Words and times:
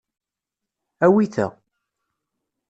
Awi 1.05 1.25
ta. 1.33 1.45